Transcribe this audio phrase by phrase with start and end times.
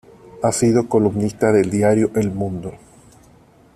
[0.41, 2.73] Ha sido columnista del diario "El Mundo.